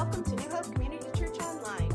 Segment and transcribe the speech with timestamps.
[0.00, 1.90] Welcome to New Hope Community Church Online.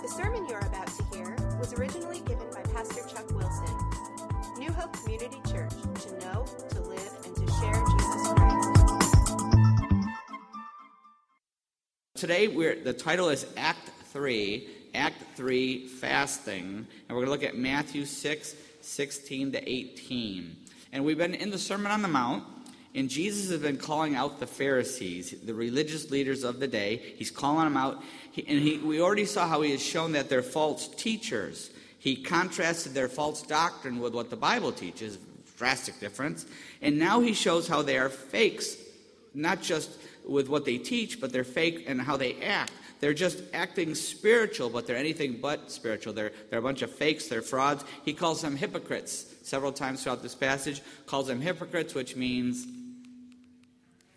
[0.00, 3.68] The sermon you're about to hear was originally given by Pastor Chuck Wilson.
[4.56, 5.72] New Hope Community Church,
[6.04, 9.14] to know, to live, and to share Jesus Christ.
[12.14, 17.44] Today, we're, the title is Act 3, Act 3 Fasting, and we're going to look
[17.44, 20.56] at Matthew 6, 16 to 18.
[20.94, 22.44] And we've been in the Sermon on the Mount,
[22.94, 27.14] and Jesus has been calling out the Pharisees, the religious leaders of the day.
[27.16, 28.00] He's calling them out.
[28.30, 31.70] He, and he, we already saw how he has shown that they're false teachers.
[31.98, 35.18] He contrasted their false doctrine with what the Bible teaches,
[35.58, 36.46] drastic difference.
[36.82, 38.76] And now he shows how they are fakes,
[39.34, 39.90] not just
[40.24, 42.72] with what they teach, but they're fake and how they act.
[43.00, 46.12] They're just acting spiritual, but they're anything but spiritual.
[46.12, 47.84] They're, they're a bunch of fakes, they're frauds.
[48.04, 52.66] He calls them hypocrites several times throughout this passage, calls them hypocrites, which means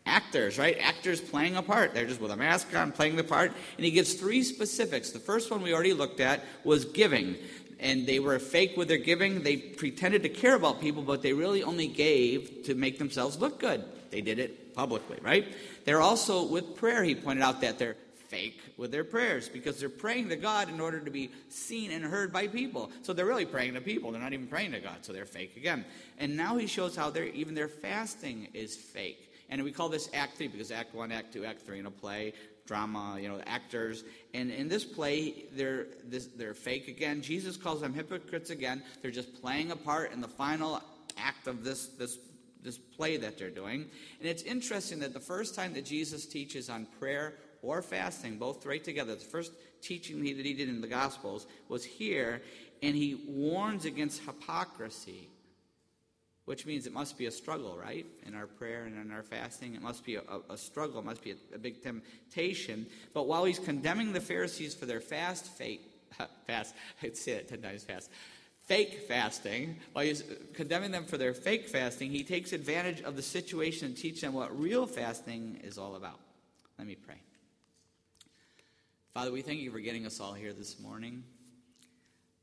[0.08, 0.78] actors, right?
[0.80, 1.94] Actors playing a part.
[1.94, 3.52] They're just with a mask on, playing the part.
[3.76, 5.12] And he gives three specifics.
[5.12, 7.36] The first one we already looked at was giving.
[7.80, 9.44] And they were fake with their giving.
[9.44, 13.60] They pretended to care about people, but they really only gave to make themselves look
[13.60, 13.84] good.
[14.10, 15.46] They did it publicly, right?
[15.86, 17.04] They're also with prayer.
[17.04, 17.98] He pointed out that they're
[18.30, 22.04] fake with their prayers because they're praying to God in order to be seen and
[22.04, 22.92] heard by people.
[23.02, 24.12] So they're really praying to people.
[24.12, 24.98] They're not even praying to God.
[25.02, 25.86] So they're fake again.
[26.18, 29.27] And now he shows how they're, even their fasting is fake.
[29.50, 31.92] And we call this Act 3 because Act 1, Act 2, Act 3 in a
[31.92, 32.34] play,
[32.66, 34.04] drama, you know, actors.
[34.34, 37.22] And in this play, they're, this, they're fake again.
[37.22, 38.84] Jesus calls them hypocrites again.
[39.02, 40.82] They're just playing a part in the final
[41.18, 42.20] act of this, this,
[42.64, 43.86] this play that they're doing.
[44.20, 48.66] And it's interesting that the first time that Jesus teaches on prayer or fasting, both
[48.66, 52.42] right together, the first teaching that he did in the Gospels was here,
[52.84, 55.30] and he warns against hypocrisy
[56.48, 58.06] which means it must be a struggle, right?
[58.26, 61.22] In our prayer and in our fasting, it must be a, a struggle, it must
[61.22, 62.86] be a, a, big temptation.
[63.14, 65.82] But while he's condemning the Pharisees for their fast, fate,
[66.48, 68.10] fast, I'd say it ten times fast,
[68.62, 73.22] fake fasting, while he's condemning them for their fake fasting, he takes advantage of the
[73.22, 76.22] situation and teach them what real fasting is all about.
[76.80, 77.20] Let me pray.
[79.14, 81.26] Father, we thank you for getting us all here this morning.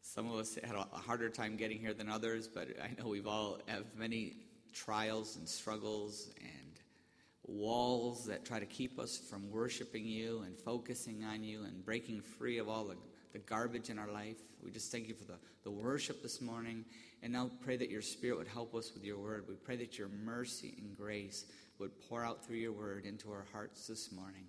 [0.07, 3.27] Some of us had a harder time getting here than others, but I know we've
[3.27, 4.37] all have many
[4.75, 6.79] trials and struggles and
[7.47, 12.21] walls that try to keep us from worshiping you and focusing on you and breaking
[12.21, 12.97] free of all the,
[13.33, 14.37] the garbage in our life.
[14.63, 16.85] We just thank you for the, the worship this morning.
[17.23, 19.47] And now pray that your spirit would help us with your word.
[19.49, 21.47] We pray that your mercy and grace
[21.79, 24.45] would pour out through your word into our hearts this morning.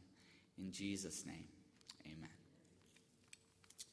[0.58, 1.46] In Jesus' name,
[2.06, 2.30] amen.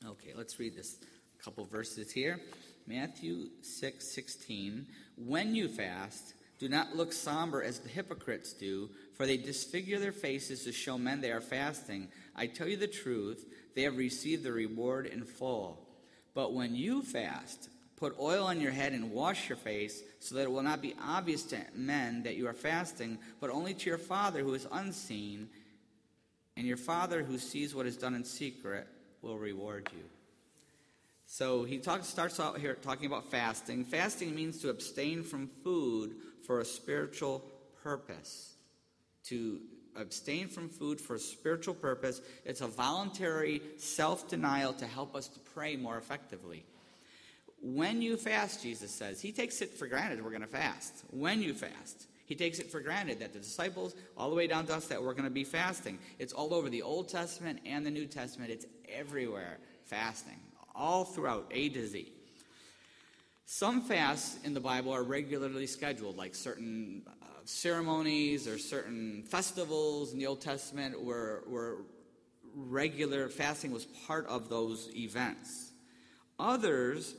[0.05, 0.97] Okay, let's read this
[1.45, 2.41] couple verses here.
[2.87, 4.87] Matthew 6 16.
[5.17, 10.13] When you fast, do not look somber as the hypocrites do, for they disfigure their
[10.13, 12.09] faces to show men they are fasting.
[12.37, 13.45] I tell you the truth,
[13.75, 15.85] they have received the reward in full.
[16.35, 20.43] But when you fast, put oil on your head and wash your face, so that
[20.43, 23.99] it will not be obvious to men that you are fasting, but only to your
[23.99, 25.49] Father who is unseen.
[26.57, 28.87] And your Father who sees what is done in secret
[29.23, 30.05] will reward you.
[31.33, 33.87] So he starts out here talking about fasting.
[33.87, 36.17] Fasting means to abstain from food
[36.47, 37.43] for a spiritual
[37.83, 38.53] purpose.
[39.29, 39.59] To
[39.97, 42.21] abstain from food for a spiritual purpose.
[42.45, 46.67] It's a voluntary self denial to help us to pray more effectively.
[47.63, 51.03] When you fast, Jesus says, he takes it for granted we're going to fast.
[51.09, 52.09] When you fast.
[52.27, 55.03] He takes it for granted that the disciples, all the way down to us, that
[55.03, 55.99] we're going to be fasting.
[56.19, 58.51] It's all over the Old Testament and the New Testament.
[58.51, 59.57] It's everywhere
[59.87, 60.39] fasting
[60.75, 62.13] all throughout A to Z.
[63.47, 70.13] Some fasts in the Bible are regularly scheduled, like certain uh, ceremonies or certain festivals
[70.13, 71.77] in the Old Testament where, where
[72.55, 75.73] regular fasting was part of those events.
[76.39, 77.15] Others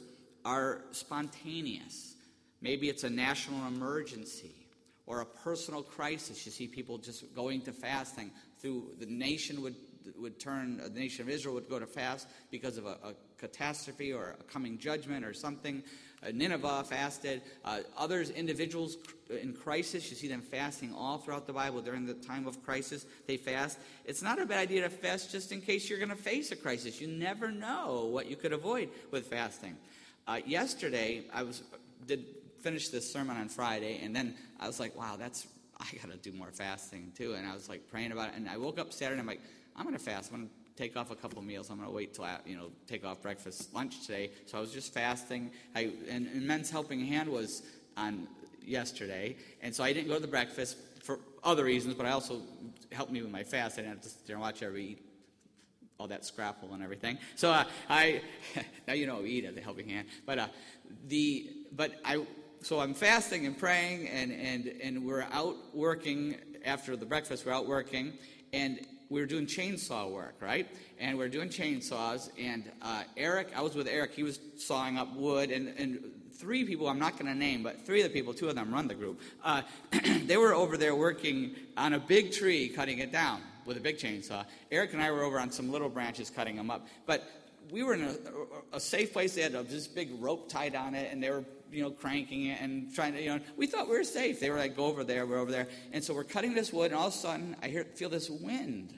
[0.46, 2.16] are spontaneous.
[2.62, 4.68] Maybe it's a national emergency
[5.06, 6.46] or a personal crisis.
[6.46, 9.76] You see people just going to fasting through the nation would
[10.20, 14.14] would turn, the nation of Israel would go to fast because of a, a catastrophe
[14.14, 15.84] or a coming judgment or something.
[16.26, 17.42] Uh, Nineveh fasted.
[17.66, 18.98] Uh, others, individuals
[19.42, 23.06] in crisis, you see them fasting all throughout the Bible during the time of crisis.
[23.28, 23.78] They fast.
[24.06, 26.56] It's not a bad idea to fast just in case you're going to face a
[26.56, 27.02] crisis.
[27.02, 29.76] You never know what you could avoid with fasting.
[30.26, 31.64] Uh, yesterday, I was
[32.08, 32.26] did
[32.62, 35.48] finish this sermon on Friday, and then I was like, wow, that's
[35.80, 37.34] I got to do more fasting too.
[37.34, 39.42] And I was like praying about it, and I woke up Saturday, I'm like
[39.76, 40.32] I'm going to fast.
[40.32, 41.70] I'm going to take off a couple meals.
[41.70, 44.32] I'm going to wait till I, you know take off breakfast, lunch today.
[44.46, 45.52] So I was just fasting.
[45.76, 47.64] I and, and Men's Helping Hand was
[47.98, 48.28] on
[48.66, 52.42] yesterday, and so I didn't go to the breakfast for other reasons, but I also
[52.92, 53.78] helped me with my fast.
[53.78, 55.10] I didn't have to sit there and watch every eat
[56.00, 57.18] all that scrapple and everything.
[57.36, 58.22] So uh, I,
[58.88, 60.08] now you know eat at the helping hand.
[60.26, 60.48] But uh,
[61.08, 62.26] the, but I,
[62.62, 67.46] so I'm fasting and praying, and and and we're out working after the breakfast.
[67.46, 68.14] We're out working,
[68.52, 70.68] and we were doing chainsaw work, right?
[71.00, 74.14] And we are doing chainsaws, and uh, Eric, I was with Eric.
[74.14, 76.00] He was sawing up wood, and and
[76.34, 78.74] three people I'm not going to name, but three of the people, two of them
[78.74, 79.22] run the group.
[79.44, 79.62] Uh,
[80.26, 83.98] they were over there working on a big tree, cutting it down with a big
[83.98, 84.46] chainsaw.
[84.72, 86.86] Eric and I were over on some little branches cutting them up.
[87.06, 87.24] But
[87.72, 89.36] we were in a, a safe place.
[89.36, 92.48] They had a, this big rope tied on it, and they were, you know, cranking
[92.48, 94.40] it and trying to, you know, we thought we were safe.
[94.40, 95.68] They were like, go over there, we're over there.
[95.92, 98.30] And so we're cutting this wood, and all of a sudden, I hear, feel this
[98.30, 98.94] wind.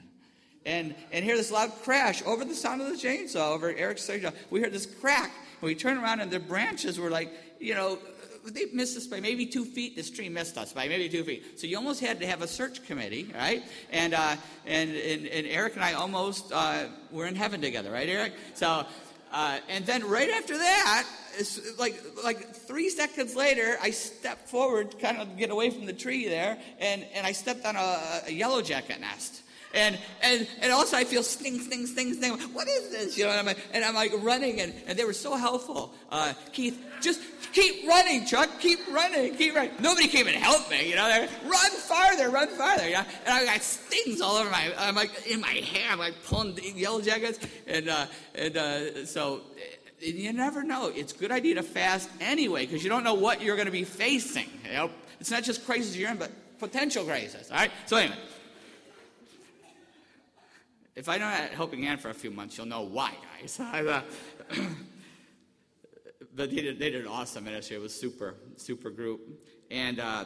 [0.66, 4.34] And, and hear this loud crash over the sound of the chainsaw, over Eric's chainsaw.
[4.50, 5.30] We heard this crack,
[5.60, 7.30] and we turn around, and the branches were like,
[7.60, 7.98] you know,
[8.44, 9.94] they missed us by maybe two feet.
[9.94, 11.58] This tree missed us by maybe two feet.
[11.58, 13.62] So you almost had to have a search committee, right?
[13.90, 14.36] And uh,
[14.66, 18.32] and, and, and Eric and I almost uh, were in heaven together, right, Eric?
[18.54, 18.84] So.
[19.32, 21.04] Uh, and then right after that,
[21.78, 26.28] like like three seconds later, I stepped forward, kind of get away from the tree
[26.28, 29.42] there, and, and I stepped on a, a yellow jacket nest.
[29.74, 32.32] And, and, and also I feel sting, sting, sting, sting.
[32.52, 33.18] What is this?
[33.18, 35.92] You know, and I'm like, and I'm like running, and, and they were so helpful.
[36.10, 37.20] Uh, Keith, just
[37.52, 38.48] keep running, Chuck.
[38.58, 39.72] Keep running, keep running.
[39.80, 40.88] Nobody came and helped me.
[40.88, 42.88] You know, run farther, run farther.
[42.88, 43.04] You know?
[43.26, 44.72] And I got stings all over my.
[44.78, 45.90] I'm like in my hair.
[45.90, 49.42] I'm like pulling yellow jackets, and uh, and uh, so
[50.00, 50.92] you never know.
[50.94, 53.72] It's a good idea to fast anyway because you don't know what you're going to
[53.72, 54.48] be facing.
[54.64, 54.90] You know,
[55.20, 57.50] it's not just crises you're in, but potential crises.
[57.50, 57.70] All right.
[57.86, 58.16] So anyway.
[60.96, 63.60] If I don't Helping Hand for a few months, you'll know why, guys.
[63.70, 64.00] Uh,
[66.34, 67.76] but they did, they did an awesome ministry.
[67.76, 69.20] It was super, super group.
[69.70, 70.24] And uh,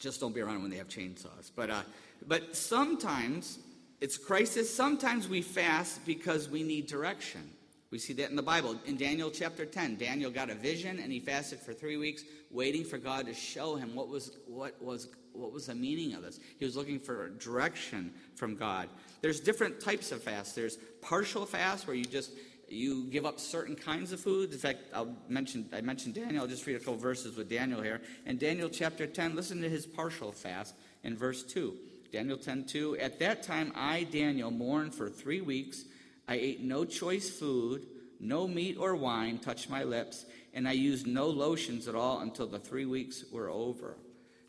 [0.00, 1.52] just don't be around when they have chainsaws.
[1.54, 1.82] But, uh,
[2.26, 3.60] but sometimes
[4.00, 4.74] it's crisis.
[4.74, 7.48] Sometimes we fast because we need direction.
[7.92, 8.76] We see that in the Bible.
[8.86, 12.84] In Daniel chapter 10, Daniel got a vision and he fasted for three weeks, waiting
[12.84, 16.40] for God to show him what was, what was, what was the meaning of this.
[16.58, 18.88] He was looking for direction from God.
[19.20, 20.56] There's different types of fast.
[20.56, 22.32] There's partial fast, where you just
[22.66, 24.50] you give up certain kinds of food.
[24.50, 26.44] In fact, I'll mention I mentioned Daniel.
[26.44, 28.00] I'll just read a couple verses with Daniel here.
[28.24, 30.74] In Daniel chapter 10, listen to his partial fast
[31.04, 31.76] in verse 2.
[32.10, 32.96] Daniel 10 2.
[32.96, 35.84] At that time I, Daniel, mourned for three weeks.
[36.28, 37.86] I ate no choice food,
[38.20, 40.24] no meat or wine touched my lips,
[40.54, 43.96] and I used no lotions at all until the three weeks were over.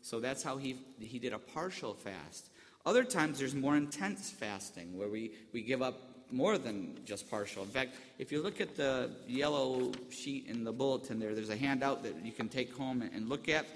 [0.00, 2.50] So that's how he, he did a partial fast.
[2.86, 7.62] Other times there's more intense fasting where we, we give up more than just partial.
[7.62, 11.56] In fact, if you look at the yellow sheet in the bulletin there, there's a
[11.56, 13.66] handout that you can take home and look at.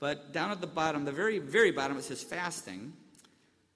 [0.00, 2.92] But down at the bottom, the very, very bottom, it says fasting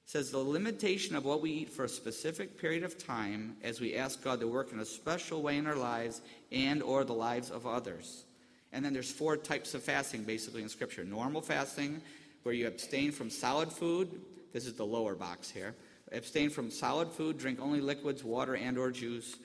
[0.06, 3.96] says the limitation of what we eat for a specific period of time as we
[3.96, 6.20] ask God to work in a special way in our lives
[6.50, 8.24] and or the lives of others.
[8.72, 11.04] And then there's four types of fasting basically in scripture.
[11.04, 12.00] Normal fasting
[12.42, 14.20] where you abstain from solid food,
[14.52, 15.74] this is the lower box here.
[16.10, 19.36] Abstain from solid food, drink only liquids, water and or juice.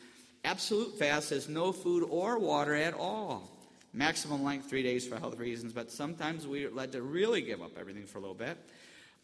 [0.44, 3.52] Absolute fast is no food or water at all.
[3.94, 7.72] Maximum length, three days for health reasons, but sometimes we're led to really give up
[7.80, 8.58] everything for a little bit.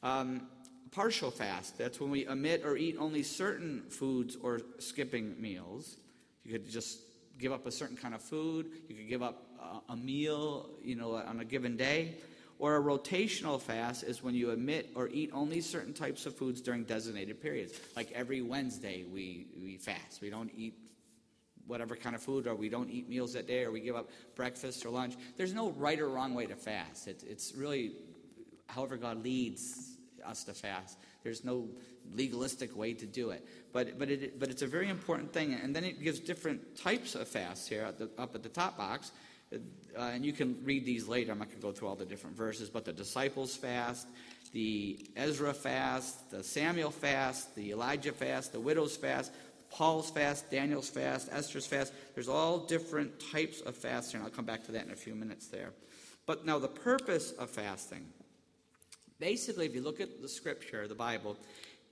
[0.02, 0.48] Um,
[0.94, 1.78] partial fast.
[1.78, 5.98] That's when we omit or eat only certain foods or skipping meals.
[6.44, 7.00] You could just
[7.40, 8.68] give up a certain kind of food.
[8.88, 12.16] You could give up a, a meal, you know, on a given day.
[12.60, 16.62] Or a rotational fast is when you omit or eat only certain types of foods
[16.62, 17.74] during designated periods.
[17.96, 20.22] Like every Wednesday, we, we fast.
[20.22, 20.76] We don't eat
[21.66, 24.10] whatever kind of food, or we don't eat meals that day, or we give up
[24.36, 25.16] breakfast or lunch.
[25.38, 27.08] There's no right or wrong way to fast.
[27.08, 27.94] It, it's really
[28.68, 29.93] however God leads
[30.26, 30.98] us to fast.
[31.24, 31.70] There's no
[32.14, 33.46] legalistic way to do it.
[33.72, 35.54] But, but, it, but it's a very important thing.
[35.54, 38.78] And then it gives different types of fasts here at the, up at the top
[38.78, 39.12] box.
[39.54, 39.58] Uh,
[40.00, 41.32] and you can read these later.
[41.32, 42.70] I'm not going to go through all the different verses.
[42.70, 44.08] But the disciples fast,
[44.52, 49.32] the Ezra fast, the Samuel fast, the Elijah fast, the widow's fast,
[49.70, 51.94] Paul's fast, Daniel's fast, Esther's fast.
[52.14, 54.22] There's all different types of fasting.
[54.22, 55.72] I'll come back to that in a few minutes there.
[56.26, 58.06] But now, the purpose of fasting
[59.24, 61.38] Basically, if you look at the scripture, the Bible,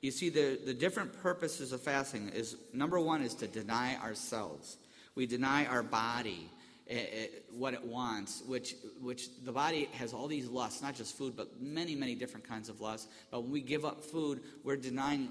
[0.02, 4.76] you see the, the different purposes of fasting is number one is to deny ourselves.
[5.16, 6.50] We deny our body
[6.88, 10.82] it, eh, it, eh, what it wants, which, which the body has all these lusts,
[10.82, 13.08] not just food, but many, many different kinds of lusts.
[13.32, 15.30] But when we give up food, we're denying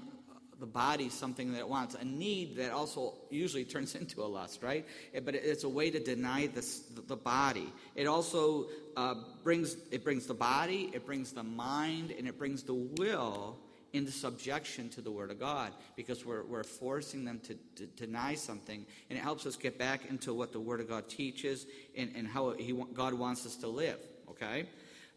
[0.61, 4.63] the body something that it wants, a need that also usually turns into a lust,
[4.63, 4.85] right?
[5.25, 7.67] But it's a way to deny this, the body.
[7.95, 12.63] It also uh, brings it brings the body, it brings the mind, and it brings
[12.63, 13.57] the will
[13.91, 18.35] into subjection to the Word of God because we're, we're forcing them to, to deny
[18.35, 21.65] something, and it helps us get back into what the Word of God teaches
[21.97, 23.99] and, and how he, God wants us to live,
[24.29, 24.65] okay?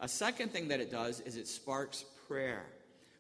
[0.01, 2.65] A second thing that it does is it sparks prayer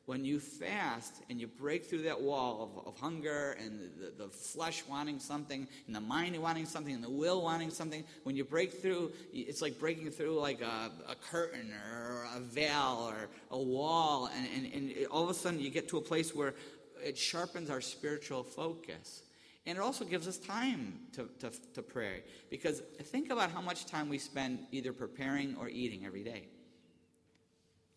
[0.06, 4.28] when you fast and you break through that wall of, of hunger and the, the,
[4.28, 8.44] flesh wanting something and the mind wanting something and the will wanting something, when you
[8.44, 13.58] break through, it's like breaking through like a, a curtain or a veil or a
[13.58, 14.28] wall.
[14.36, 16.54] And, and, and it, all of a sudden you get to a place where
[17.02, 19.22] it sharpens our spiritual focus.
[19.66, 22.22] And it also gives us time to, to, to pray.
[22.50, 26.44] Because think about how much time we spend either preparing or eating every day.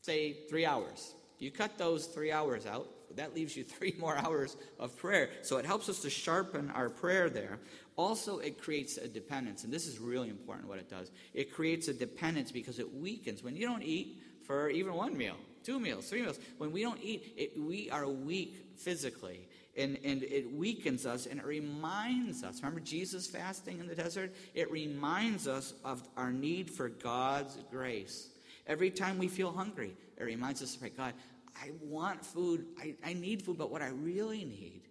[0.02, 1.14] Say three hours.
[1.39, 5.29] You cut those three hours out, that leaves you three more hours of prayer.
[5.41, 7.60] So it helps us to sharpen our prayer there.
[7.96, 11.12] Also, it creates a dependence, and this is really important what it does.
[11.34, 13.44] It creates a dependence because it weakens.
[13.44, 17.01] When you don't eat for even one meal, two meals, three meals, when we don't
[17.01, 19.48] eat, it, we are weak physically.
[19.75, 22.62] And, and it weakens us and it reminds us.
[22.62, 24.34] Remember Jesus fasting in the desert?
[24.56, 28.29] It reminds us of our need for God's grace.
[28.65, 31.14] Every time we feel hungry, it reminds us to pray, God,
[31.62, 32.66] I want food.
[32.80, 34.82] I, I need food, but what I really need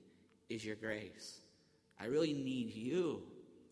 [0.49, 1.40] is your grace.
[2.00, 3.23] I really need you.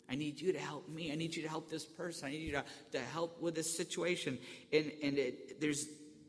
[0.09, 1.11] I need you to help me.
[1.11, 2.27] I need you to help this person.
[2.27, 4.37] I need you to, to help with this situation.
[4.71, 5.87] And, and it, there's,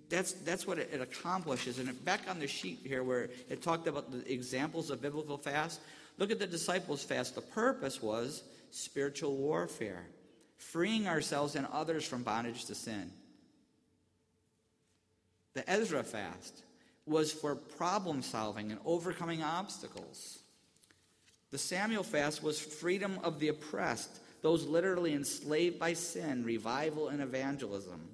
[0.09, 1.79] that's, that's what it, it accomplishes.
[1.79, 5.81] And back on the sheet here where it talked about the examples of biblical fast,
[6.19, 7.35] look at the disciples' fast.
[7.35, 10.07] The purpose was spiritual warfare,
[10.57, 13.11] freeing ourselves and others from bondage to sin.
[15.57, 16.63] The Ezra fast
[17.07, 20.41] was for problem solving and overcoming obstacles.
[21.51, 27.23] The Samuel fast was freedom of the oppressed, those literally enslaved by sin, revival and
[27.23, 28.07] evangelism.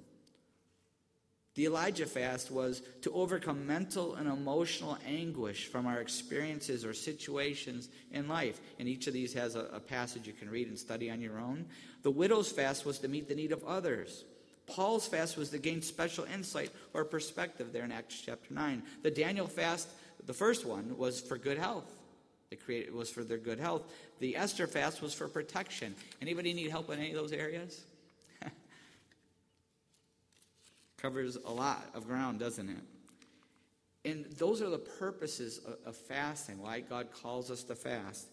[1.55, 7.89] The Elijah fast was to overcome mental and emotional anguish from our experiences or situations
[8.09, 8.61] in life.
[8.79, 11.41] And each of these has a, a passage you can read and study on your
[11.41, 11.65] own.
[12.03, 14.23] The widow's fast was to meet the need of others.
[14.67, 18.81] Paul's fast was to gain special insight or perspective there in Acts chapter 9.
[19.01, 19.89] The Daniel fast,
[20.25, 21.91] the first one, was for good health.
[22.51, 23.83] It, created, was for their good health.
[24.19, 25.95] The Esther fast was for protection.
[26.21, 27.83] Anybody need help in any of those areas?
[30.97, 32.83] Covers a lot of ground, doesn't it?
[34.05, 38.27] And those are the purposes of, of fasting, why God calls us to fast.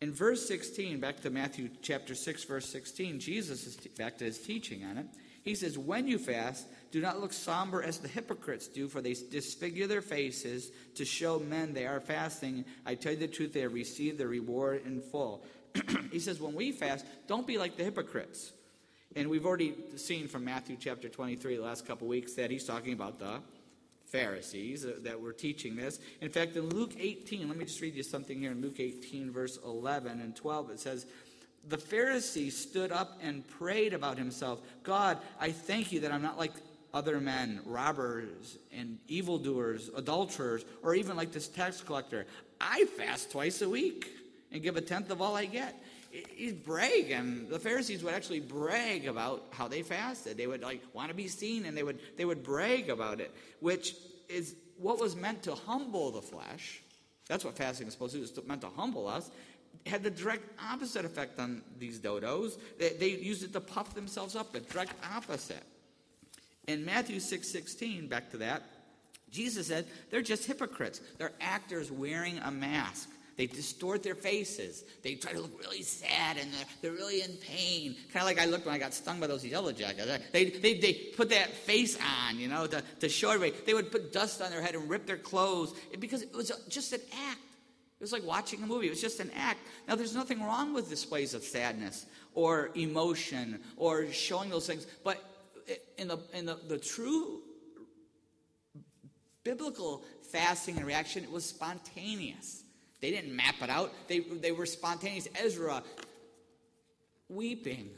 [0.00, 4.24] In verse 16, back to Matthew chapter 6, verse 16, Jesus is t- back to
[4.24, 5.06] his teaching on it.
[5.42, 9.14] He says, When you fast, do not look somber as the hypocrites do, for they
[9.14, 12.64] disfigure their faces to show men they are fasting.
[12.86, 15.44] I tell you the truth, they have received their reward in full.
[16.12, 18.52] he says, When we fast, don't be like the hypocrites.
[19.14, 22.94] And we've already seen from Matthew chapter 23 the last couple weeks that he's talking
[22.94, 23.40] about the
[24.06, 25.98] Pharisees that were teaching this.
[26.20, 29.30] In fact, in Luke 18, let me just read you something here in Luke 18,
[29.30, 30.70] verse 11 and 12.
[30.70, 31.06] It says,
[31.68, 36.38] the Pharisee stood up and prayed about himself God, I thank you that I'm not
[36.38, 36.52] like
[36.94, 42.26] other men, robbers and evildoers, adulterers, or even like this tax collector.
[42.60, 44.10] I fast twice a week
[44.50, 45.82] and give a tenth of all I get.
[46.10, 47.48] He's bragging.
[47.48, 50.36] The Pharisees would actually brag about how they fasted.
[50.36, 53.34] They would like want to be seen and they would they would brag about it,
[53.60, 53.94] which
[54.28, 56.82] is what was meant to humble the flesh.
[57.28, 58.24] That's what fasting is supposed to do.
[58.24, 59.30] It's meant to humble us
[59.86, 62.58] had the direct opposite effect on these dodos.
[62.78, 65.62] They, they used it to puff themselves up, the direct opposite.
[66.68, 68.62] In Matthew 6 16, back to that,
[69.30, 71.00] Jesus said they're just hypocrites.
[71.18, 73.08] They're actors wearing a mask.
[73.36, 74.84] They distort their faces.
[75.02, 77.96] They try to look really sad and they're, they're really in pain.
[78.12, 80.22] Kind of like I looked when I got stung by those yellow jackets.
[80.32, 81.98] They, they, they put that face
[82.28, 83.64] on, you know, to, to show everybody.
[83.64, 86.92] They would put dust on their head and rip their clothes because it was just
[86.92, 87.00] an
[87.30, 87.40] act.
[88.02, 88.88] It was like watching a movie.
[88.88, 89.60] It was just an act.
[89.86, 92.04] Now, there's nothing wrong with displays of sadness
[92.34, 94.88] or emotion or showing those things.
[95.04, 95.22] But
[95.98, 97.42] in the, in the, the true
[99.44, 102.64] biblical fasting and reaction, it was spontaneous.
[103.00, 105.28] They didn't map it out, they, they were spontaneous.
[105.40, 105.84] Ezra
[107.28, 107.90] weeping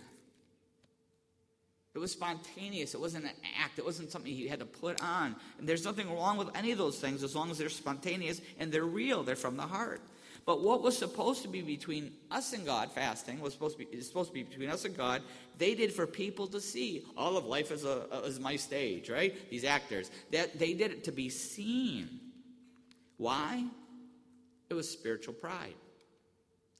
[1.94, 2.94] it was spontaneous.
[2.94, 3.30] It wasn't an
[3.62, 3.78] act.
[3.78, 5.36] It wasn't something he had to put on.
[5.58, 8.72] And there's nothing wrong with any of those things as long as they're spontaneous and
[8.72, 9.22] they're real.
[9.22, 10.00] They're from the heart.
[10.44, 14.00] But what was supposed to be between us and God, fasting, was supposed to be,
[14.00, 15.22] supposed to be between us and God,
[15.56, 17.04] they did for people to see.
[17.16, 19.48] All of life is, a, is my stage, right?
[19.48, 20.10] These actors.
[20.32, 22.08] That They did it to be seen.
[23.18, 23.64] Why?
[24.68, 25.74] It was spiritual pride.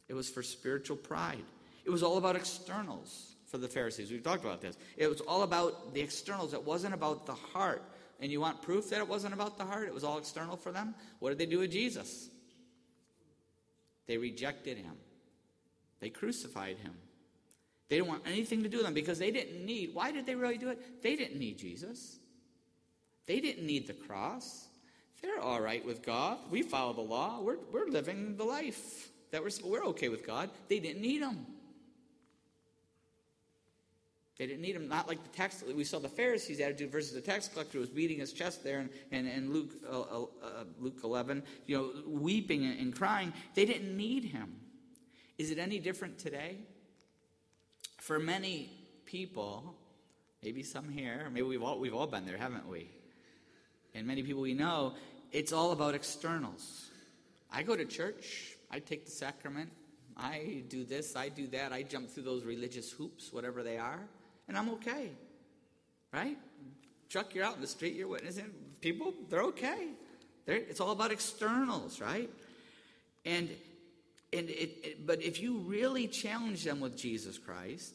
[0.08, 1.44] It was for spiritual pride.
[1.84, 4.10] It was all about externals for the Pharisees.
[4.10, 4.76] We've talked about this.
[4.96, 7.84] It was all about the externals, it wasn't about the heart
[8.20, 10.72] and you want proof that it wasn't about the heart, it was all external for
[10.72, 12.28] them, what did they do with Jesus?
[14.08, 14.94] They rejected him,
[16.00, 16.94] they crucified him.
[17.88, 20.34] They didn't want anything to do with him because they didn't need, why did they
[20.34, 21.02] really do it?
[21.02, 22.18] They didn't need Jesus.
[23.26, 24.66] They didn't need the cross.
[25.22, 26.38] They're all right with God.
[26.50, 27.40] We follow the law.
[27.40, 30.50] We're, we're living the life that we're, we're okay with God.
[30.68, 31.46] They didn't need him.
[34.36, 34.88] They didn't need him.
[34.88, 35.62] Not like the tax.
[35.62, 38.84] We saw the Pharisees' attitude versus the tax collector who was beating his chest there,
[39.12, 43.32] and in, Luke uh, uh, uh, Luke 11, you know, weeping and, and crying.
[43.54, 44.56] They didn't need him.
[45.38, 46.58] Is it any different today?
[47.98, 48.70] For many
[49.06, 49.76] people,
[50.42, 52.90] maybe some here, maybe we've all we've all been there, haven't we?
[53.94, 54.94] And many people we know,
[55.30, 56.90] it's all about externals.
[57.52, 58.56] I go to church.
[58.68, 59.70] I take the sacrament.
[60.16, 61.14] I do this.
[61.14, 61.72] I do that.
[61.72, 64.00] I jump through those religious hoops, whatever they are
[64.48, 65.10] and I'm okay.
[66.12, 66.36] Right?
[67.08, 68.50] Chuck, you're out in the street, you're witnessing.
[68.80, 69.88] People, they're okay.
[70.46, 72.30] They're, it's all about externals, right?
[73.24, 73.48] And
[74.34, 77.94] and it, it, but if you really challenge them with Jesus Christ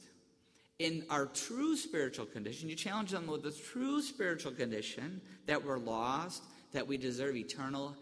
[0.80, 5.78] in our true spiritual condition, you challenge them with the true spiritual condition that we're
[5.78, 7.94] lost, that we deserve eternal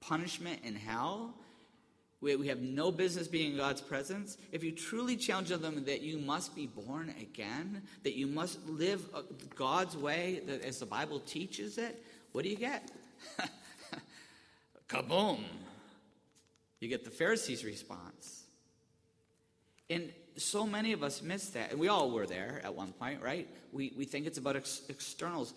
[0.00, 1.34] punishment in hell,
[2.20, 6.00] we, we have no business being in God's presence, if you truly challenge them that
[6.00, 9.22] you must be born again, that you must live uh,
[9.54, 12.02] God's way that, as the Bible teaches it,
[12.32, 12.90] what do you get?
[14.88, 15.40] Kaboom!
[16.80, 18.44] You get the Pharisees' response.
[19.90, 21.70] And so many of us miss that.
[21.70, 23.48] And we all were there at one point, right?
[23.72, 25.54] We, we think it's about ex- externals.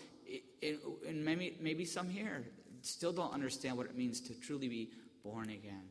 [0.64, 2.46] and maybe, maybe some here
[2.82, 4.90] still don't understand what it means to truly be
[5.24, 5.84] born again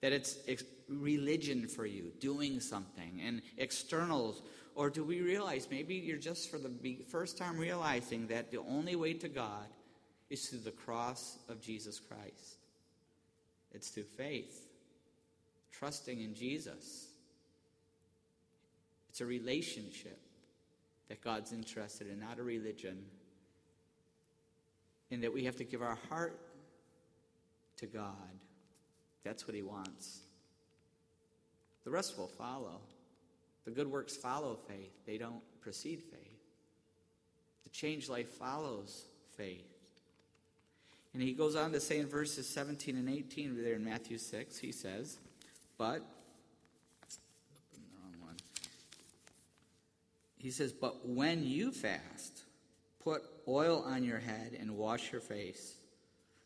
[0.00, 4.42] that it's ex- religion for you, doing something, and externals?
[4.74, 6.70] Or do we realize maybe you're just for the
[7.08, 9.66] first time realizing that the only way to God
[10.30, 12.58] is through the cross of Jesus Christ?
[13.72, 14.66] It's through faith,
[15.72, 17.08] trusting in Jesus.
[19.10, 20.20] It's a relationship
[21.08, 23.04] that God's interested in, not a religion.
[25.10, 26.38] And that we have to give our heart
[27.78, 28.12] to God
[29.24, 30.20] that's what he wants.
[31.84, 32.80] The rest will follow.
[33.64, 36.38] The good works follow faith, they don't precede faith.
[37.64, 39.04] The changed life follows
[39.36, 39.66] faith.
[41.12, 44.58] And he goes on to say in verses 17 and 18 there in Matthew 6,
[44.58, 45.18] he says,
[45.76, 46.02] But,
[50.36, 52.42] he says, But when you fast,
[53.02, 55.77] put oil on your head and wash your face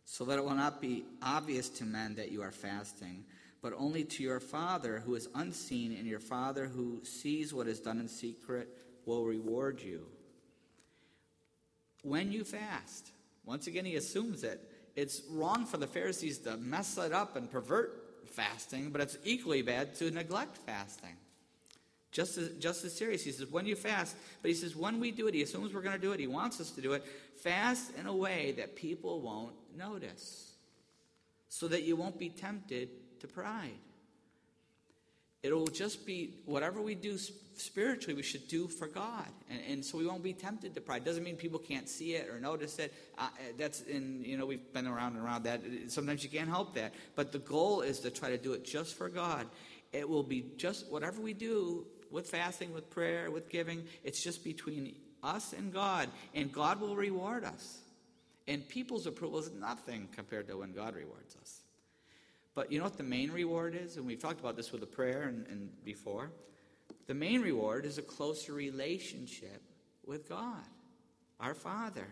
[0.04, 3.24] so that it will not be obvious to men that you are fasting,
[3.60, 7.80] but only to your Father who is unseen, and your Father who sees what is
[7.80, 8.68] done in secret
[9.06, 10.06] will reward you.
[12.02, 13.12] When you fast,
[13.44, 14.60] once again, he assumes it.
[14.94, 19.62] it's wrong for the Pharisees to mess it up and pervert fasting, but it's equally
[19.62, 21.16] bad to neglect fasting.
[22.10, 23.24] Just as, just as serious.
[23.24, 25.80] He says, when you fast, but he says, when we do it, he assumes we're
[25.80, 27.04] going to do it, he wants us to do it.
[27.42, 30.52] Fast in a way that people won't notice,
[31.48, 32.88] so that you won't be tempted
[33.20, 33.78] to pride.
[35.42, 37.18] It'll just be whatever we do
[37.56, 39.26] spiritually, we should do for God.
[39.50, 41.04] And, and so we won't be tempted to pride.
[41.04, 42.94] Doesn't mean people can't see it or notice it.
[43.18, 45.60] Uh, that's in, you know, we've been around and around that.
[45.88, 46.94] Sometimes you can't help that.
[47.16, 49.46] But the goal is to try to do it just for God.
[49.92, 54.44] It will be just whatever we do with fasting, with prayer, with giving, it's just
[54.44, 56.08] between us and God.
[56.34, 57.81] And God will reward us.
[58.48, 61.60] And people's approval is nothing compared to when God rewards us.
[62.54, 63.96] But you know what the main reward is?
[63.96, 66.30] And we've talked about this with the prayer and, and before.
[67.06, 69.62] The main reward is a closer relationship
[70.04, 70.64] with God,
[71.40, 72.06] our Father.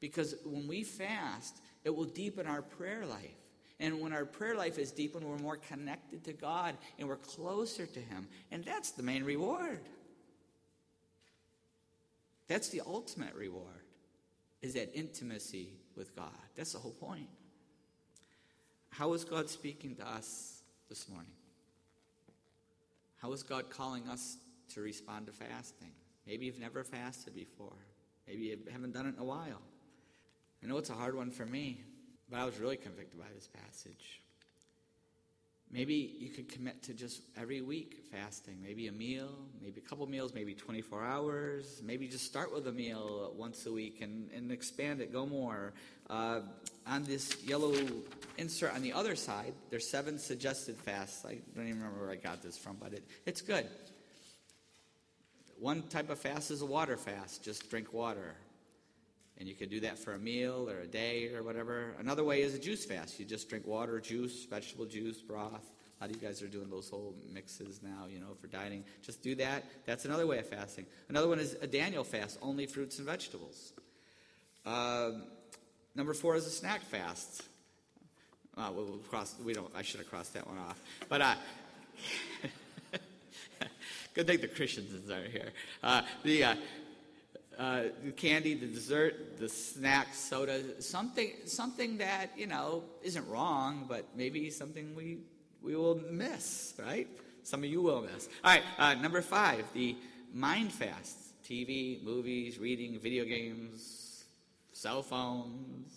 [0.00, 3.30] Because when we fast, it will deepen our prayer life.
[3.78, 7.86] And when our prayer life is deepened, we're more connected to God and we're closer
[7.86, 8.26] to Him.
[8.50, 9.80] And that's the main reward.
[12.48, 13.85] That's the ultimate reward
[14.66, 16.28] is that intimacy with God.
[16.56, 17.28] That's the whole point.
[18.90, 21.30] How is God speaking to us this morning?
[23.22, 24.38] How is God calling us
[24.74, 25.92] to respond to fasting?
[26.26, 27.76] Maybe you've never fasted before.
[28.26, 29.62] Maybe you haven't done it in a while.
[30.62, 31.80] I know it's a hard one for me,
[32.28, 34.20] but I was really convicted by this passage.
[35.72, 40.06] Maybe you could commit to just every week fasting, maybe a meal, maybe a couple
[40.06, 41.82] meals, maybe 24 hours.
[41.84, 45.72] Maybe just start with a meal once a week and, and expand it, go more.
[46.08, 46.40] Uh,
[46.86, 47.74] on this yellow
[48.38, 51.24] insert on the other side, there's seven suggested fasts.
[51.24, 53.66] I don't even remember where I got this from, but it, it's good.
[55.58, 58.36] One type of fast is a water fast, just drink water.
[59.38, 61.94] And you could do that for a meal or a day or whatever.
[61.98, 63.18] Another way is a juice fast.
[63.20, 65.70] You just drink water, juice, vegetable juice, broth.
[65.98, 68.84] A lot of you guys are doing those whole mixes now, you know, for dieting.
[69.02, 69.64] Just do that.
[69.86, 70.86] That's another way of fasting.
[71.08, 73.72] Another one is a Daniel fast, only fruits and vegetables.
[74.64, 75.12] Uh,
[75.94, 77.42] number four is a snack fast.
[78.56, 79.34] Uh, we'll cross.
[79.42, 79.70] We don't.
[79.74, 80.80] I should have crossed that one off.
[81.08, 81.34] But uh,
[84.14, 85.52] good thing the Christians are here.
[85.82, 86.44] Uh, the
[87.58, 93.86] uh, the candy, the dessert, the snack, soda, something, something that you know isn't wrong,
[93.88, 95.18] but maybe something we
[95.62, 97.08] we will miss, right?
[97.42, 98.28] Some of you will miss.
[98.44, 99.96] All right, uh, number five, the
[100.34, 104.24] mind fast: TV, movies, reading, video games,
[104.72, 105.90] cell phones,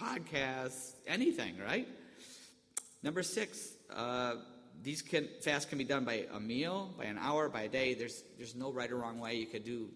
[0.00, 1.86] podcasts, anything, right?
[3.02, 3.74] Number six.
[3.94, 4.34] Uh,
[4.82, 7.94] these can, fasts can be done by a meal, by an hour, by a day.
[7.94, 9.36] There's, there's no right or wrong way.
[9.36, 9.90] You could do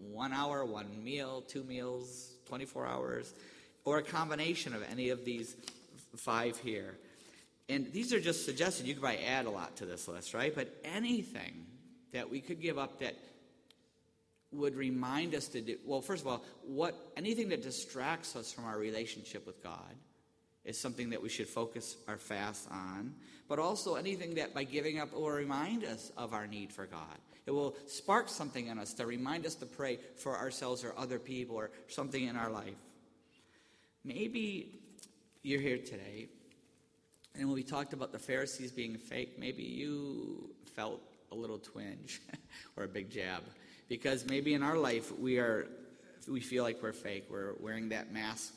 [0.00, 3.34] one hour, one meal, two meals, 24 hours,
[3.84, 5.56] or a combination of any of these
[6.16, 6.96] five here.
[7.68, 8.86] And these are just suggested.
[8.86, 10.54] You could probably add a lot to this list, right?
[10.54, 11.66] But anything
[12.12, 13.14] that we could give up that
[14.52, 18.64] would remind us to do well first of all what anything that distracts us from
[18.64, 19.94] our relationship with god
[20.64, 23.14] is something that we should focus our fast on
[23.46, 27.18] but also anything that by giving up will remind us of our need for god
[27.48, 31.18] it will spark something in us to remind us to pray for ourselves or other
[31.18, 32.76] people or something in our life.
[34.04, 34.78] Maybe
[35.42, 36.28] you're here today,
[37.34, 41.00] and when we talked about the Pharisees being fake, maybe you felt
[41.32, 42.20] a little twinge
[42.76, 43.42] or a big jab.
[43.88, 45.68] Because maybe in our life we are
[46.28, 47.28] we feel like we're fake.
[47.30, 48.52] We're wearing that mask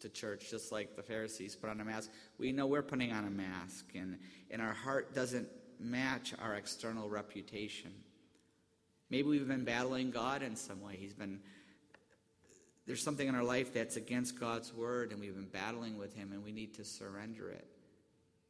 [0.00, 2.10] to church, just like the Pharisees put on a mask.
[2.36, 4.18] We know we're putting on a mask, and,
[4.50, 5.48] and our heart doesn't
[5.80, 7.92] match our external reputation.
[9.14, 10.96] Maybe we've been battling God in some way.
[10.98, 11.38] He's been
[12.84, 16.32] there's something in our life that's against God's word, and we've been battling with Him,
[16.32, 17.64] and we need to surrender it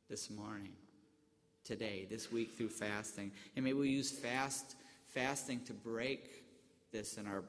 [0.09, 0.73] this morning,
[1.65, 3.31] today, this week through fasting.
[3.57, 4.77] And maybe we use fast
[5.09, 6.45] fasting to break
[6.93, 7.45] this in our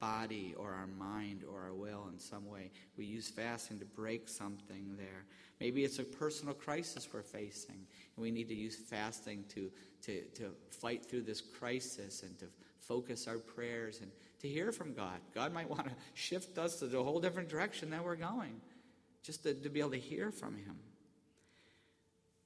[0.00, 2.72] body or our mind or our will in some way.
[2.96, 5.24] We use fasting to break something there.
[5.60, 7.86] Maybe it's a personal crisis we're facing,
[8.18, 9.70] and we need to use fasting to,
[10.02, 12.46] to, to fight through this crisis and to
[12.80, 15.20] focus our prayers and to hear from God.
[15.36, 18.60] God might want to shift us to a whole different direction that we're going,
[19.22, 20.76] just to, to be able to hear from Him.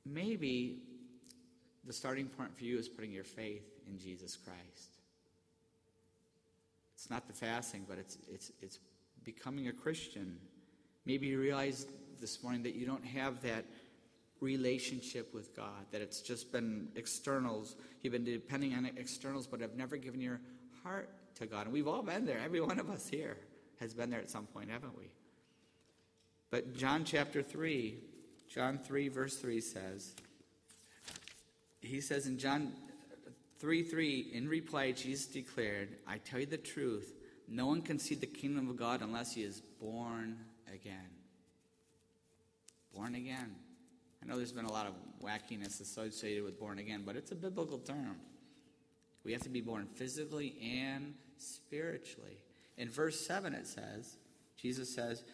[0.04, 0.82] Maybe
[1.86, 4.98] the starting point for you is putting your faith in Jesus Christ.
[6.94, 8.78] It's not the fasting, but it's, it's, it's
[9.24, 10.36] becoming a Christian.
[11.06, 11.86] Maybe you realize
[12.20, 13.64] this morning that you don't have that
[14.42, 17.76] relationship with God, that it's just been externals.
[18.02, 20.40] You've been depending on externals, but have never given your
[20.82, 21.66] heart to God.
[21.66, 22.40] And we've all been there.
[22.44, 23.38] Every one of us here
[23.80, 25.10] has been there at some point, haven't we?
[26.50, 27.96] But John chapter 3,
[28.52, 30.12] John 3, verse 3 says,
[31.80, 32.72] he says in John
[33.58, 37.14] 3 3, in reply, Jesus declared, I tell you the truth,
[37.48, 40.38] no one can see the kingdom of God unless he is born
[40.72, 41.10] again
[42.94, 43.54] born again.
[44.22, 47.34] I know there's been a lot of wackiness associated with born again, but it's a
[47.34, 48.16] biblical term.
[49.24, 52.38] We have to be born physically and spiritually.
[52.76, 54.16] In verse 7, it says,
[54.56, 55.24] Jesus says,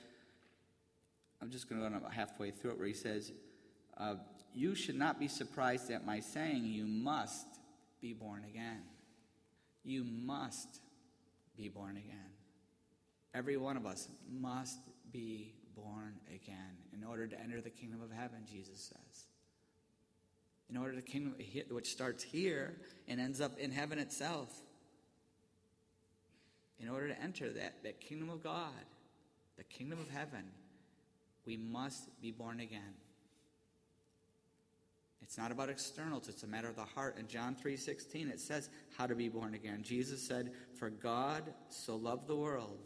[1.41, 3.33] I'm just going to go halfway through it, where he says,
[3.99, 4.15] uh,
[4.55, 7.47] You should not be surprised at my saying, You must
[8.01, 8.83] be born again.
[9.85, 10.81] You must
[11.57, 12.33] be born again.
[13.35, 14.81] Every one of us must
[15.13, 19.27] be born again in order to enter the kingdom of heaven, Jesus says.
[20.71, 21.35] In order to kingdom
[21.71, 24.49] which starts here and ends up in heaven itself.
[26.81, 28.73] In order to enter that, that kingdom of God,
[29.57, 30.45] the kingdom of heaven,
[31.47, 32.95] we must be born again.
[35.23, 37.19] It's not about externals, it's a matter of the heart.
[37.19, 39.83] In John 3:16 it says how to be born again.
[39.83, 42.79] Jesus said, "For God so loved the world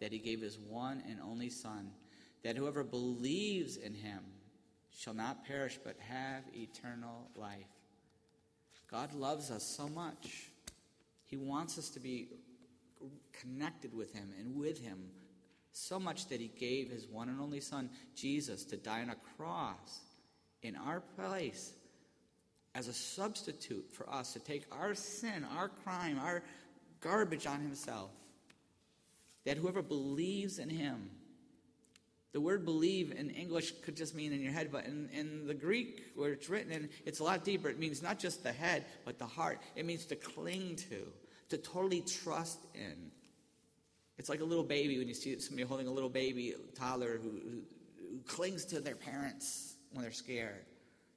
[0.00, 1.92] that he gave his one and only Son,
[2.42, 4.20] that whoever believes in him
[4.90, 7.66] shall not perish but have eternal life.
[8.90, 10.50] God loves us so much.
[11.26, 12.28] He wants us to be
[13.32, 14.98] connected with him and with him
[15.72, 19.16] so much that he gave his one and only Son, Jesus, to die on a
[19.36, 20.00] cross
[20.62, 21.72] in our place
[22.74, 26.42] as a substitute for us to take our sin, our crime, our
[27.00, 28.10] garbage on himself
[29.48, 31.08] that whoever believes in him,
[32.32, 35.54] the word believe in English could just mean in your head, but in, in the
[35.54, 37.68] Greek, where it's written, and it's a lot deeper.
[37.68, 39.60] It means not just the head, but the heart.
[39.76, 41.06] It means to cling to,
[41.48, 43.10] to totally trust in.
[44.18, 47.30] It's like a little baby when you see somebody holding a little baby, toddler who,
[47.30, 47.62] who,
[48.10, 50.66] who clings to their parents when they're scared.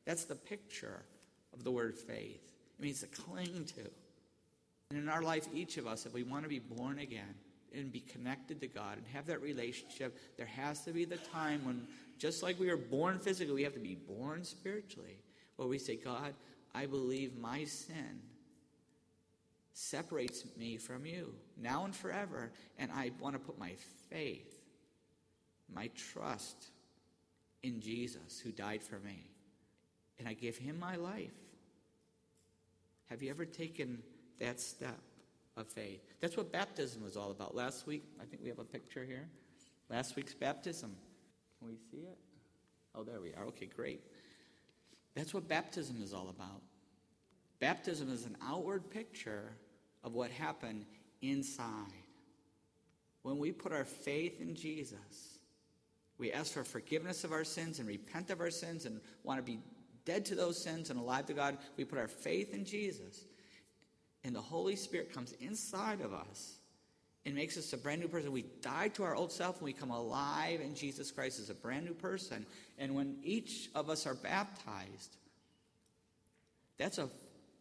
[0.06, 1.04] That's the picture
[1.54, 2.54] of the word faith.
[2.80, 3.90] It means to cling to.
[4.92, 7.36] And in our life, each of us, if we want to be born again
[7.74, 11.64] and be connected to God and have that relationship, there has to be the time
[11.66, 15.20] when, just like we are born physically, we have to be born spiritually,
[15.56, 16.34] where we say, God,
[16.74, 18.22] I believe my sin
[19.74, 23.74] separates me from you now and forever, and I want to put my
[24.10, 24.58] faith,
[25.74, 26.72] my trust
[27.64, 29.30] in Jesus who died for me,
[30.20, 31.32] and I give him my life.
[33.10, 34.02] Have you ever taken
[34.40, 35.00] that step
[35.58, 36.02] of faith.
[36.20, 37.56] That's what baptism was all about.
[37.56, 39.28] Last week, I think we have a picture here.
[39.90, 40.96] Last week's baptism.
[41.60, 42.18] Can we see it?
[42.96, 43.46] Oh, there we are.
[43.48, 44.02] Okay, great.
[45.16, 46.62] That's what baptism is all about.
[47.60, 49.54] Baptism is an outward picture
[50.04, 50.86] of what happened
[51.22, 51.66] inside.
[53.22, 55.40] When we put our faith in Jesus,
[56.18, 59.44] we ask for forgiveness of our sins and repent of our sins and want to
[59.44, 59.60] be
[60.06, 61.58] dead to those sins and alive to God.
[61.78, 63.26] We put our faith in Jesus
[64.24, 66.56] and the Holy Spirit comes inside of us
[67.26, 68.32] and makes us a brand new person.
[68.32, 71.54] We die to our old self and we come alive in Jesus Christ as a
[71.54, 72.46] brand new person.
[72.78, 75.18] And when each of us are baptized,
[76.78, 77.10] that's a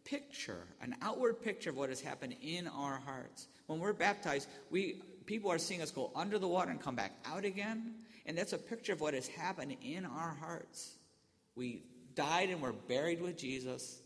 [0.03, 3.47] picture, an outward picture of what has happened in our hearts.
[3.67, 7.13] When we're baptized, we people are seeing us go under the water and come back
[7.25, 7.93] out again,
[8.25, 10.95] and that's a picture of what has happened in our hearts.
[11.55, 11.83] We
[12.15, 14.00] died and were buried with Jesus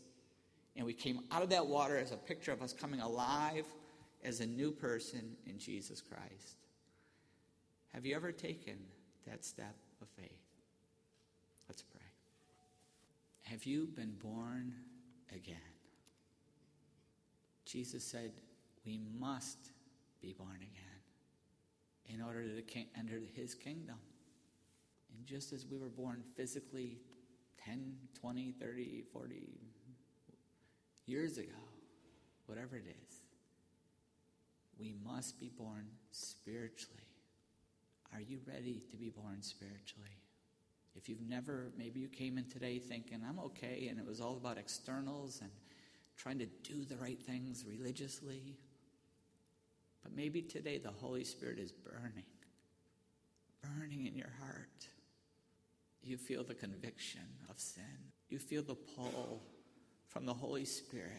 [0.76, 3.66] and we came out of that water as a picture of us coming alive
[4.22, 6.56] as a new person in Jesus Christ.
[7.94, 8.76] Have you ever taken
[9.26, 10.30] that step of faith?
[11.68, 12.00] Let's pray.
[13.44, 14.74] Have you been born
[15.34, 15.56] again?
[17.64, 18.32] Jesus said,
[18.84, 19.70] We must
[20.20, 22.62] be born again in order to
[22.98, 23.96] enter his kingdom.
[25.16, 26.98] And just as we were born physically
[27.64, 29.48] 10, 20, 30, 40,
[31.06, 31.58] years ago,
[32.46, 33.16] whatever it is,
[34.78, 37.00] we must be born spiritually.
[38.12, 40.20] Are you ready to be born spiritually?
[40.94, 44.36] If you've never, maybe you came in today thinking, I'm okay, and it was all
[44.36, 45.50] about externals and
[46.16, 48.56] trying to do the right things religiously.
[50.02, 52.24] But maybe today the Holy Spirit is burning,
[53.62, 54.88] burning in your heart.
[56.02, 57.82] You feel the conviction of sin,
[58.28, 59.42] you feel the pull
[60.08, 61.10] from the Holy Spirit,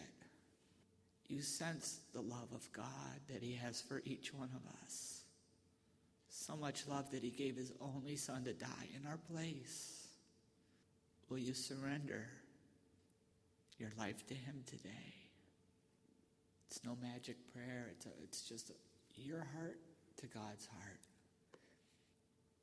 [1.28, 5.22] you sense the love of God that He has for each one of us.
[6.30, 10.08] So much love that He gave His only Son to die in our place.
[11.30, 12.28] Will you surrender
[13.78, 15.14] your life to Him today?
[16.68, 18.74] It's no magic prayer, it's, a, it's just a,
[19.16, 19.80] your heart
[20.18, 21.00] to God's heart.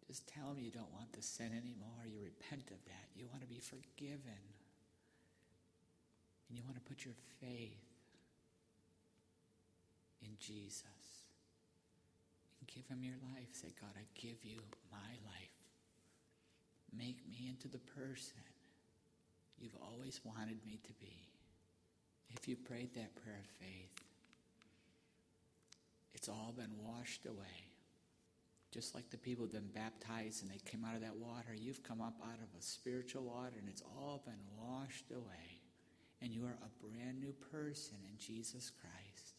[0.07, 2.07] Just tell Him you don't want to sin anymore.
[2.07, 3.09] You repent of that.
[3.15, 4.54] You want to be forgiven
[6.49, 7.85] and you want to put your faith
[10.23, 10.85] in Jesus
[12.61, 13.49] and give him your life.
[13.53, 15.55] Say, God, I give you my life.
[16.97, 18.43] Make me into the person
[19.59, 21.29] you've always wanted me to be.
[22.31, 23.93] If you prayed that prayer of faith,
[26.15, 27.71] it's all been washed away.
[28.73, 31.83] Just like the people have been baptized and they came out of that water, you've
[31.85, 35.54] come up out of a spiritual water and it's all been washed away
[36.25, 39.35] and you are a brand new person in Jesus Christ.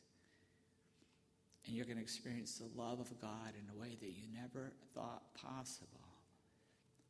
[1.65, 4.71] And you're going to experience the love of God in a way that you never
[4.93, 5.89] thought possible.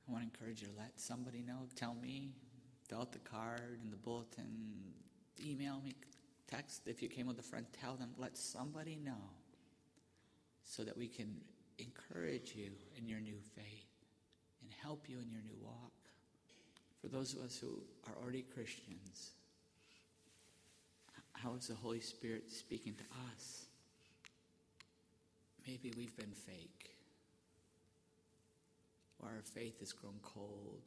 [0.08, 1.68] I want to encourage you to let somebody know.
[1.76, 2.32] Tell me,
[2.88, 4.94] fill out the card and the bulletin,
[5.46, 5.94] email me,
[6.50, 6.84] text.
[6.86, 9.30] If you came with a friend, tell them, let somebody know
[10.64, 11.36] so that we can
[11.80, 13.92] encourage you in your new faith
[14.62, 15.92] and help you in your new walk.
[17.02, 19.32] For those of us who are already Christians,
[21.43, 23.65] how is the Holy Spirit speaking to us?
[25.67, 26.91] Maybe we've been fake,
[29.19, 30.82] or our faith has grown cold,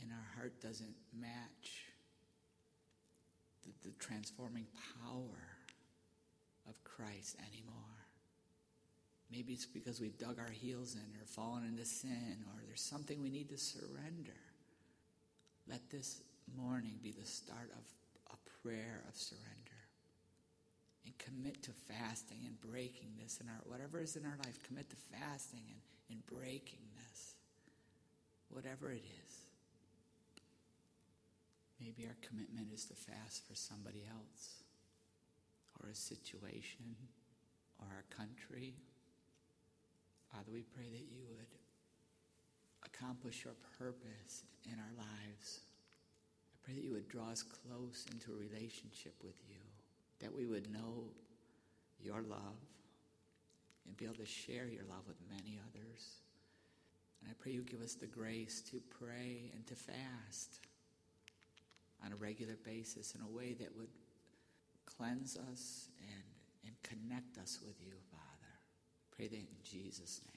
[0.00, 1.86] and our heart doesn't match
[3.64, 4.66] the, the transforming
[5.02, 5.56] power
[6.68, 7.74] of Christ anymore.
[9.30, 13.20] Maybe it's because we've dug our heels in or fallen into sin, or there's something
[13.20, 14.38] we need to surrender.
[15.68, 16.22] Let this
[16.56, 17.84] morning be the start of
[18.66, 19.80] prayer of surrender
[21.04, 24.90] and commit to fasting and breaking this in our whatever is in our life commit
[24.90, 27.34] to fasting and, and breaking this
[28.48, 29.32] whatever it is
[31.80, 34.64] maybe our commitment is to fast for somebody else
[35.80, 36.96] or a situation
[37.78, 38.74] or our country
[40.32, 41.48] Father, we pray that you would
[42.84, 45.60] accomplish your purpose in our lives.
[46.66, 49.62] Pray that you would draw us close into a relationship with you,
[50.18, 51.04] that we would know
[52.02, 52.58] your love
[53.86, 56.16] and be able to share your love with many others.
[57.22, 60.58] And I pray you give us the grace to pray and to fast
[62.04, 63.90] on a regular basis in a way that would
[64.86, 66.24] cleanse us and,
[66.64, 68.52] and connect us with you, Father.
[69.14, 70.35] Pray that in Jesus' name.